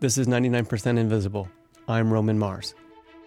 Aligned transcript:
This 0.00 0.16
is 0.16 0.26
99% 0.28 0.98
Invisible. 0.98 1.46
I'm 1.86 2.10
Roman 2.10 2.38
Mars. 2.38 2.74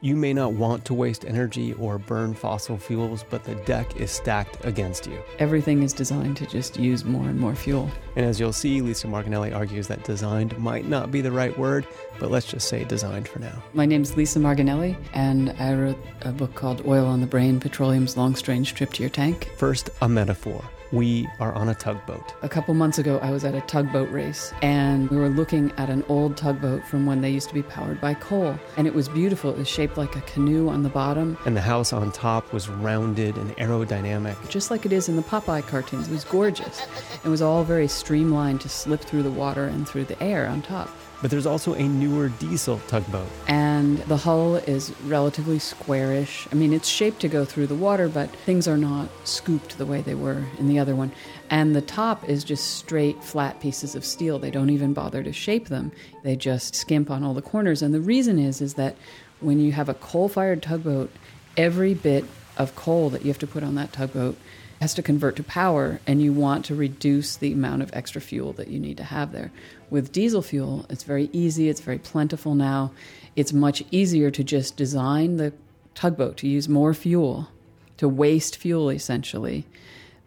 You 0.00 0.16
may 0.16 0.32
not 0.32 0.54
want 0.54 0.84
to 0.86 0.94
waste 0.94 1.24
energy 1.24 1.74
or 1.74 1.96
burn 1.96 2.34
fossil 2.34 2.76
fuels, 2.76 3.24
but 3.30 3.44
the 3.44 3.54
deck 3.54 3.94
is 3.94 4.10
stacked 4.10 4.64
against 4.64 5.06
you. 5.06 5.16
Everything 5.38 5.84
is 5.84 5.92
designed 5.92 6.36
to 6.38 6.46
just 6.46 6.76
use 6.76 7.04
more 7.04 7.28
and 7.28 7.38
more 7.38 7.54
fuel. 7.54 7.88
And 8.16 8.26
as 8.26 8.40
you'll 8.40 8.52
see, 8.52 8.80
Lisa 8.80 9.06
Margonelli 9.06 9.54
argues 9.54 9.86
that 9.86 10.02
designed 10.02 10.58
might 10.58 10.88
not 10.88 11.12
be 11.12 11.20
the 11.20 11.30
right 11.30 11.56
word, 11.56 11.86
but 12.18 12.32
let's 12.32 12.46
just 12.46 12.68
say 12.68 12.82
designed 12.82 13.28
for 13.28 13.38
now. 13.38 13.62
My 13.72 13.86
name 13.86 14.02
is 14.02 14.16
Lisa 14.16 14.40
Margonelli, 14.40 14.96
and 15.14 15.50
I 15.60 15.72
wrote 15.72 16.04
a 16.22 16.32
book 16.32 16.56
called 16.56 16.84
Oil 16.84 17.06
on 17.06 17.20
the 17.20 17.28
Brain 17.28 17.60
Petroleum's 17.60 18.16
Long 18.16 18.34
Strange 18.34 18.74
Trip 18.74 18.92
to 18.94 19.04
Your 19.04 19.10
Tank. 19.10 19.52
First, 19.56 19.90
a 20.02 20.08
metaphor. 20.08 20.64
We 20.92 21.28
are 21.40 21.52
on 21.52 21.68
a 21.68 21.74
tugboat. 21.74 22.34
A 22.42 22.48
couple 22.48 22.72
months 22.74 22.98
ago, 22.98 23.18
I 23.18 23.30
was 23.30 23.44
at 23.44 23.54
a 23.54 23.60
tugboat 23.62 24.10
race, 24.10 24.52
and 24.62 25.10
we 25.10 25.16
were 25.16 25.28
looking 25.28 25.72
at 25.78 25.90
an 25.90 26.04
old 26.08 26.36
tugboat 26.36 26.84
from 26.86 27.06
when 27.06 27.20
they 27.20 27.30
used 27.30 27.48
to 27.48 27.54
be 27.54 27.62
powered 27.62 28.00
by 28.00 28.14
coal. 28.14 28.56
And 28.76 28.86
it 28.86 28.94
was 28.94 29.08
beautiful. 29.08 29.50
It 29.50 29.58
was 29.58 29.68
shaped 29.68 29.96
like 29.96 30.14
a 30.14 30.20
canoe 30.22 30.68
on 30.68 30.82
the 30.84 30.88
bottom, 30.88 31.36
And 31.44 31.56
the 31.56 31.60
house 31.60 31.92
on 31.92 32.12
top 32.12 32.52
was 32.52 32.68
rounded 32.68 33.36
and 33.36 33.50
aerodynamic. 33.56 34.48
just 34.48 34.70
like 34.70 34.86
it 34.86 34.92
is 34.92 35.08
in 35.08 35.16
the 35.16 35.22
Popeye 35.22 35.66
cartoons. 35.66 36.08
It 36.08 36.12
was 36.12 36.24
gorgeous. 36.24 36.80
It 37.24 37.28
was 37.28 37.42
all 37.42 37.64
very 37.64 37.88
streamlined 37.88 38.60
to 38.60 38.68
slip 38.68 39.00
through 39.00 39.24
the 39.24 39.30
water 39.30 39.64
and 39.64 39.88
through 39.88 40.04
the 40.04 40.22
air 40.22 40.46
on 40.46 40.62
top. 40.62 40.88
But 41.22 41.30
there's 41.30 41.46
also 41.46 41.74
a 41.74 41.82
newer 41.82 42.28
diesel 42.28 42.80
tugboat. 42.88 43.28
and 43.48 43.98
the 43.98 44.16
hull 44.18 44.56
is 44.56 44.92
relatively 45.04 45.58
squarish. 45.58 46.46
I 46.52 46.54
mean, 46.54 46.72
it's 46.72 46.88
shaped 46.88 47.20
to 47.20 47.28
go 47.28 47.44
through 47.44 47.68
the 47.68 47.74
water, 47.74 48.08
but 48.08 48.30
things 48.44 48.68
are 48.68 48.76
not 48.76 49.08
scooped 49.24 49.78
the 49.78 49.86
way 49.86 50.02
they 50.02 50.14
were 50.14 50.44
in 50.58 50.68
the 50.68 50.78
other 50.78 50.94
one. 50.94 51.12
And 51.48 51.74
the 51.74 51.80
top 51.80 52.28
is 52.28 52.44
just 52.44 52.74
straight, 52.74 53.22
flat 53.24 53.60
pieces 53.60 53.94
of 53.94 54.04
steel. 54.04 54.38
They 54.38 54.50
don't 54.50 54.70
even 54.70 54.92
bother 54.92 55.22
to 55.22 55.32
shape 55.32 55.68
them. 55.68 55.92
They 56.22 56.36
just 56.36 56.74
skimp 56.74 57.10
on 57.10 57.22
all 57.24 57.34
the 57.34 57.42
corners. 57.42 57.82
And 57.82 57.94
the 57.94 58.00
reason 58.00 58.38
is 58.38 58.60
is 58.60 58.74
that 58.74 58.96
when 59.40 59.58
you 59.60 59.72
have 59.72 59.88
a 59.88 59.94
coal-fired 59.94 60.62
tugboat, 60.62 61.10
every 61.56 61.94
bit 61.94 62.24
of 62.56 62.74
coal 62.74 63.10
that 63.10 63.22
you 63.22 63.28
have 63.28 63.38
to 63.38 63.46
put 63.46 63.62
on 63.62 63.74
that 63.74 63.92
tugboat 63.92 64.36
has 64.80 64.94
to 64.94 65.02
convert 65.02 65.36
to 65.36 65.42
power 65.42 66.00
and 66.06 66.20
you 66.20 66.32
want 66.32 66.64
to 66.66 66.74
reduce 66.74 67.36
the 67.36 67.52
amount 67.52 67.82
of 67.82 67.90
extra 67.92 68.20
fuel 68.20 68.52
that 68.52 68.68
you 68.68 68.78
need 68.78 68.96
to 68.98 69.04
have 69.04 69.32
there. 69.32 69.50
With 69.90 70.12
diesel 70.12 70.42
fuel, 70.42 70.84
it's 70.90 71.04
very 71.04 71.30
easy, 71.32 71.68
it's 71.68 71.80
very 71.80 71.98
plentiful 71.98 72.54
now. 72.54 72.92
It's 73.34 73.52
much 73.52 73.82
easier 73.90 74.30
to 74.30 74.44
just 74.44 74.76
design 74.76 75.36
the 75.36 75.52
tugboat 75.94 76.36
to 76.38 76.48
use 76.48 76.68
more 76.68 76.92
fuel, 76.92 77.48
to 77.96 78.08
waste 78.08 78.56
fuel 78.56 78.90
essentially, 78.90 79.64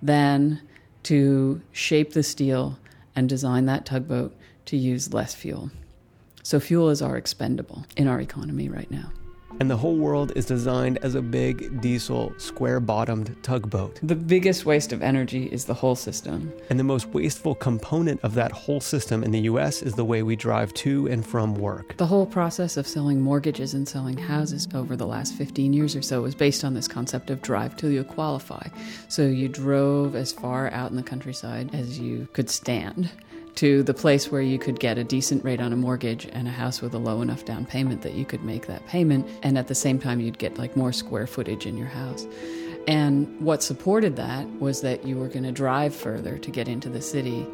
than 0.02 0.62
to 1.04 1.62
shape 1.72 2.14
the 2.14 2.24
steel 2.24 2.80
and 3.16 3.30
design 3.30 3.66
that 3.66 3.86
tugboat 3.86 4.36
to 4.66 4.78
use 4.78 5.14
less 5.14 5.36
fuel. 5.36 5.70
So 6.42 6.60
fuel 6.60 6.90
is 6.90 7.02
our 7.02 7.18
expendable 7.18 7.86
in 7.96 8.08
our 8.08 8.20
economy 8.20 8.70
right 8.70 8.90
now. 8.90 9.12
And 9.60 9.70
the 9.70 9.78
whole 9.78 9.98
world 9.98 10.32
is 10.36 10.46
designed 10.46 11.00
as 11.02 11.16
a 11.16 11.22
big 11.22 11.82
diesel, 11.82 12.34
square 12.38 12.80
bottomed 12.80 13.36
tugboat. 13.44 14.00
The 14.04 14.16
biggest 14.16 14.66
waste 14.66 14.94
of 14.94 15.02
energy 15.02 15.46
is 15.46 15.66
the 15.66 15.74
whole 15.74 15.96
system. 15.96 16.54
And 16.70 16.80
the 16.80 16.84
most 16.84 17.08
wasteful 17.08 17.56
component 17.56 18.22
of 18.22 18.34
that 18.36 18.52
whole 18.52 18.80
system 18.80 19.24
in 19.24 19.32
the 19.32 19.42
US 19.42 19.82
is 19.82 19.96
the 19.96 20.06
way 20.06 20.24
we 20.24 20.36
drive 20.36 20.74
to 20.76 21.08
and 21.08 21.26
from 21.26 21.56
work. 21.56 21.98
The 21.98 22.08
whole 22.08 22.26
process 22.26 22.78
of 22.78 22.88
selling 22.88 23.20
mortgages 23.20 23.74
and 23.74 23.88
selling 23.88 24.18
houses 24.18 24.68
over 24.74 24.96
the 24.96 25.08
last 25.08 25.36
15 25.36 25.74
years 25.74 25.96
or 25.96 26.02
so 26.02 26.22
was 26.22 26.36
based 26.36 26.64
on 26.64 26.74
this 26.74 26.88
concept 26.88 27.30
of 27.30 27.42
drive 27.42 27.76
till 27.76 27.92
you 27.92 28.04
qualify. 28.04 28.68
So 29.08 29.24
you 29.24 29.50
drove 29.50 30.16
as 30.16 30.32
far 30.32 30.72
out 30.72 30.92
in 30.92 30.96
the 30.96 31.04
countryside 31.04 31.74
as 31.74 32.00
you 32.00 32.28
could 32.34 32.50
stand 32.50 33.12
to 33.56 33.84
the 33.84 33.94
place 33.94 34.32
where 34.32 34.42
you 34.42 34.58
could 34.58 34.80
get 34.80 34.98
a 34.98 35.04
decent 35.04 35.44
rate 35.44 35.60
on 35.60 35.74
a 35.74 35.76
mortgage 35.76 36.28
and 36.32 36.48
a 36.48 36.52
house 36.52 36.82
with 36.82 36.94
a 36.94 36.98
low 36.98 37.22
enough 37.22 37.46
down 37.46 37.66
payment 37.66 38.02
that 38.04 38.14
you 38.14 38.26
could 38.26 38.44
make 38.44 38.68
that 38.68 38.86
payment 38.88 39.28
and 39.44 39.58
at 39.58 39.68
the 39.68 39.76
same 39.76 40.00
time 40.00 40.20
you'd 40.20 40.38
get 40.38 40.58
like 40.58 40.76
more 40.78 40.94
square 40.94 41.28
footage 41.28 41.66
in 41.66 41.78
your 41.78 41.88
house. 41.88 42.26
And 42.88 43.40
what 43.40 43.62
supported 43.62 44.16
that 44.16 44.48
was 44.60 44.82
that 44.82 45.06
you 45.06 45.18
were 45.18 45.28
going 45.28 45.44
to 45.44 45.52
drive 45.52 45.94
further 45.94 46.38
to 46.38 46.52
get 46.52 46.68
into 46.68 46.90
the 46.90 47.02
city 47.02 47.46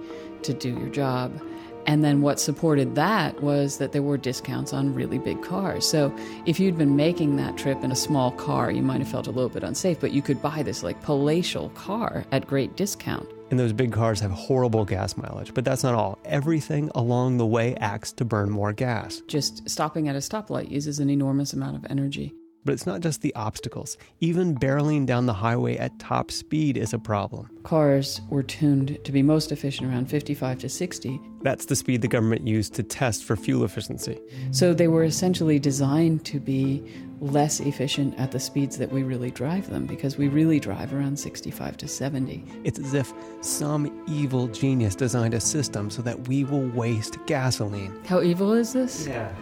to 0.44 0.53
do 0.53 0.70
your 0.70 0.90
job. 0.90 1.42
And 1.88 2.03
then 2.03 2.22
what 2.22 2.40
supported 2.40 2.96
that 2.96 3.41
was 3.44 3.78
that 3.78 3.91
there 3.91 4.02
were 4.02 4.18
discounts 4.18 4.74
on 4.74 4.94
really 4.94 5.20
big 5.20 5.44
cars. 5.44 5.88
So 5.88 6.16
if 6.46 6.59
you'd 6.59 6.78
been 6.78 6.96
making 6.96 7.36
that 7.36 7.58
trip 7.58 7.84
in 7.84 7.91
a 7.91 7.96
small 7.96 8.31
car, 8.31 8.72
you 8.72 8.81
might 8.81 9.00
have 9.00 9.09
felt 9.09 9.28
a 9.28 9.31
little 9.31 9.50
bit 9.50 9.64
unsafe, 9.64 10.00
but 10.00 10.12
you 10.12 10.22
could 10.22 10.41
buy 10.41 10.64
this 10.64 10.84
like 10.84 11.02
palatial 11.03 11.70
car 11.72 12.25
at 12.31 12.47
great 12.47 12.75
discount. 12.75 13.28
And 13.52 13.60
those 13.60 13.74
big 13.74 13.92
cars 13.92 14.20
have 14.20 14.32
horrible 14.32 14.86
gas 14.86 15.18
mileage. 15.18 15.54
But 15.54 15.66
that's 15.66 15.84
not 15.84 15.96
all. 15.96 16.18
Everything 16.26 16.90
along 16.96 17.38
the 17.38 17.46
way 17.46 17.76
acts 17.76 18.12
to 18.14 18.26
burn 18.26 18.50
more 18.50 18.74
gas. 18.74 19.22
Just 19.28 19.70
stopping 19.70 20.08
at 20.08 20.16
a 20.16 20.20
stoplight 20.20 20.72
uses 20.72 21.00
an 21.00 21.10
enormous 21.10 21.54
amount 21.54 21.76
of 21.76 21.86
energy. 21.90 22.34
But 22.66 22.74
it's 22.74 22.88
not 22.88 23.02
just 23.02 23.22
the 23.22 23.34
obstacles. 23.36 23.96
Even 24.22 24.58
barreling 24.58 25.06
down 25.06 25.28
the 25.28 25.34
highway 25.34 25.78
at 25.78 26.00
top 26.00 26.32
speed 26.32 26.78
is 26.78 26.94
a 26.94 27.00
problem. 27.00 27.48
Cars 27.62 28.22
were 28.30 28.42
tuned 28.42 28.98
to 29.04 29.12
be 29.12 29.22
most 29.22 29.52
efficient 29.52 29.88
around 29.88 30.10
55 30.10 30.60
to 30.60 30.70
60. 30.70 31.22
That's 31.44 31.66
the 31.66 31.76
speed 31.76 32.02
the 32.02 32.08
government 32.08 32.48
used 32.48 32.74
to 32.74 32.82
test 32.82 33.24
for 33.24 33.36
fuel 33.36 33.64
efficiency. 33.64 34.20
So 34.50 34.74
they 34.74 34.88
were 34.88 35.04
essentially 35.04 35.60
designed 35.60 36.26
to 36.26 36.40
be 36.40 36.84
less 37.22 37.59
efficient 37.59 38.18
at 38.20 38.31
the 38.31 38.40
speeds 38.40 38.78
that 38.78 38.92
we 38.92 39.03
really 39.03 39.31
drive 39.31 39.70
them 39.70 39.86
because 39.86 40.18
we 40.18 40.28
really 40.28 40.59
drive 40.59 40.94
around 40.94 41.18
65 41.18 41.78
to 41.78 41.88
70. 41.88 42.44
It's 42.64 42.80
as 42.80 42.94
if 42.94 43.14
some 43.42 44.03
evil 44.08 44.48
genius 44.48 44.96
designed 44.96 45.34
a 45.34 45.40
system 45.40 45.90
so 45.90 46.02
that 46.02 46.28
we 46.28 46.44
will 46.44 46.68
waste 46.70 47.18
gasoline. 47.26 47.98
How 48.06 48.22
evil 48.22 48.53
is 48.53 48.74
this? 48.74 49.08
Yeah. 49.08 49.34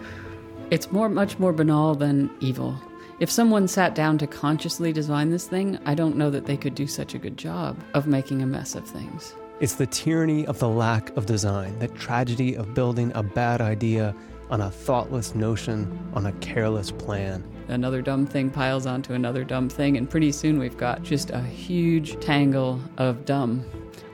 It's 0.72 0.92
more 0.92 1.10
much 1.10 1.40
more 1.40 1.54
banal 1.54 1.96
than 1.96 2.30
evil. 2.40 2.80
If 3.20 3.30
someone 3.30 3.68
sat 3.68 3.96
down 3.96 4.18
to 4.20 4.28
consciously 4.28 4.92
design 4.92 5.30
this 5.30 5.48
thing, 5.48 5.80
I 5.86 5.96
don't 5.96 6.18
know 6.18 6.30
that 6.32 6.46
they 6.46 6.58
could 6.58 6.76
do 6.76 6.88
such 6.88 7.14
a 7.14 7.20
good 7.20 7.38
job 7.38 7.78
of 7.94 8.08
making 8.08 8.42
a 8.42 8.46
mess 8.46 8.76
of 8.76 8.88
things. 8.88 9.36
It's 9.60 9.76
the 9.76 9.86
tyranny 9.86 10.46
of 10.48 10.60
the 10.60 10.68
lack 10.68 11.16
of 11.16 11.26
design, 11.26 11.78
the 11.80 11.88
tragedy 11.88 12.56
of 12.56 12.74
building 12.74 13.12
a 13.16 13.24
bad 13.24 13.62
idea 13.62 14.16
on 14.54 14.62
a 14.62 14.70
thoughtless 14.70 15.34
notion, 15.34 16.00
on 16.14 16.28
a 16.28 16.32
careless 16.34 16.92
plan. 16.92 17.44
Another 17.70 18.04
dumb 18.04 18.24
thing 18.24 18.52
piles 18.52 18.86
onto 18.86 19.14
another 19.14 19.44
dumb 19.44 19.68
thing, 19.68 19.98
and 19.98 20.08
pretty 20.08 20.32
soon 20.32 20.60
we've 20.60 20.78
got 20.78 21.02
just 21.02 21.32
a 21.32 21.42
huge 21.42 22.20
tangle 22.20 22.80
of 23.00 23.26
dumb, 23.26 23.66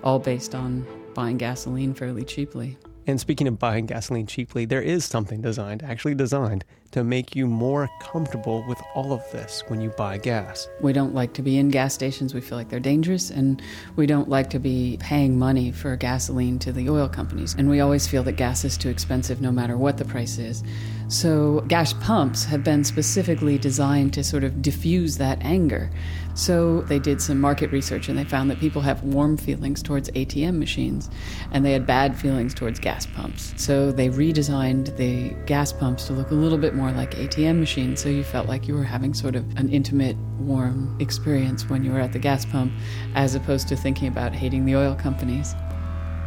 all 0.02 0.18
based 0.18 0.56
on 0.56 0.88
buying 1.14 1.38
gasoline 1.38 1.94
fairly 1.94 2.24
cheaply. 2.24 2.78
And 3.10 3.20
speaking 3.20 3.48
of 3.48 3.58
buying 3.58 3.88
gasoline 3.88 4.28
cheaply, 4.28 4.66
there 4.66 4.84
is 4.84 5.04
something 5.04 5.42
designed, 5.42 5.82
actually 5.82 6.14
designed, 6.14 6.64
to 6.92 7.04
make 7.04 7.36
you 7.36 7.48
more 7.48 7.90
comfortable 8.02 8.64
with 8.68 8.80
all 8.94 9.14
of 9.14 9.24
this 9.32 9.64
when 9.68 9.82
you 9.82 9.90
buy 9.90 10.18
gas. 10.20 10.68
We 10.82 10.94
don't 10.94 11.16
like 11.16 11.34
to 11.34 11.42
be 11.42 11.58
in 11.58 11.70
gas 11.70 11.94
stations. 11.96 12.36
We 12.36 12.42
feel 12.42 12.58
like 12.58 12.70
they're 12.70 12.80
dangerous, 12.80 13.32
and 13.32 13.62
we 13.96 14.06
don't 14.06 14.30
like 14.30 14.52
to 14.52 14.60
be 14.60 14.98
paying 15.00 15.38
money 15.38 15.72
for 15.72 15.96
gasoline 15.96 16.60
to 16.60 16.72
the 16.72 16.88
oil 16.88 17.10
companies. 17.10 17.56
And 17.58 17.68
we 17.68 17.80
always 17.80 18.08
feel 18.08 18.22
that 18.24 18.34
gas 18.34 18.64
is 18.64 18.78
too 18.78 18.90
expensive 18.90 19.42
no 19.42 19.52
matter 19.52 19.76
what 19.76 19.98
the 19.98 20.06
price 20.06 20.38
is. 20.38 20.64
So, 21.08 21.62
gas 21.62 21.94
pumps 21.94 22.46
have 22.46 22.64
been 22.64 22.84
specifically 22.84 23.58
designed 23.58 24.14
to 24.14 24.24
sort 24.24 24.44
of 24.44 24.62
diffuse 24.62 25.18
that 25.18 25.42
anger. 25.42 25.90
So, 26.36 26.82
they 26.82 27.00
did 27.00 27.20
some 27.22 27.42
market 27.42 27.72
research 27.72 28.10
and 28.10 28.18
they 28.18 28.24
found 28.24 28.52
that 28.52 28.60
people 28.60 28.84
have 28.84 29.04
warm 29.04 29.36
feelings 29.36 29.82
towards 29.82 30.12
ATM 30.12 30.60
machines 30.60 31.10
and 31.52 31.66
they 31.66 31.74
had 31.74 31.88
bad 31.88 32.16
feelings 32.16 32.54
towards 32.54 32.80
gas 33.00 33.16
pumps. 33.16 33.54
So, 33.56 33.92
they 33.92 34.10
redesigned 34.10 34.96
the 34.98 35.30
gas 35.46 35.72
pumps 35.72 36.08
to 36.08 36.14
look 36.14 36.32
a 36.32 36.34
little 36.34 36.58
bit 36.58 36.76
more 36.76 36.92
like 36.92 37.12
ATM 37.12 37.60
machines 37.60 38.02
so 38.02 38.10
you 38.10 38.24
felt 38.24 38.48
like 38.48 38.68
you 38.68 38.74
were 38.74 38.84
having 38.84 39.14
sort 39.14 39.36
of 39.36 39.46
an 39.58 39.70
intimate, 39.70 40.18
warm 40.40 40.98
experience 41.00 41.70
when 41.70 41.84
you 41.84 41.92
were 41.94 42.00
at 42.00 42.12
the 42.12 42.20
gas 42.20 42.46
pump 42.46 42.74
as 43.16 43.36
opposed 43.36 43.68
to 43.70 43.76
thinking 43.78 44.10
about 44.10 44.34
hating 44.34 44.66
the 44.66 44.76
oil 44.76 44.96
companies. 44.96 45.56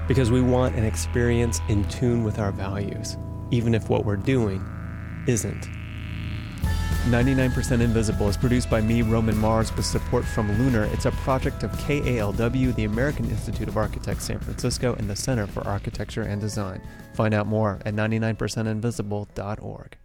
Because 0.08 0.30
we 0.30 0.40
want 0.40 0.74
an 0.74 0.84
experience 0.84 1.60
in 1.68 1.84
tune 1.88 2.24
with 2.24 2.38
our 2.38 2.52
values, 2.52 3.16
even 3.50 3.74
if 3.74 3.90
what 3.90 4.04
we're 4.06 4.16
doing 4.16 4.64
isn't. 5.26 5.68
99% 7.06 7.80
Invisible 7.80 8.28
is 8.28 8.36
produced 8.36 8.70
by 8.70 8.80
me, 8.80 9.02
Roman 9.02 9.36
Mars, 9.36 9.74
with 9.74 9.84
support 9.84 10.24
from 10.24 10.56
Lunar. 10.56 10.84
It's 10.84 11.04
a 11.04 11.10
project 11.10 11.64
of 11.64 11.72
KALW, 11.72 12.76
the 12.76 12.84
American 12.84 13.28
Institute 13.28 13.66
of 13.66 13.76
Architects 13.76 14.26
San 14.26 14.38
Francisco, 14.38 14.94
and 14.94 15.10
the 15.10 15.16
Center 15.16 15.48
for 15.48 15.66
Architecture 15.66 16.22
and 16.22 16.40
Design. 16.40 16.80
Find 17.14 17.34
out 17.34 17.48
more 17.48 17.80
at 17.84 17.94
99percentinvisible.org. 17.94 19.96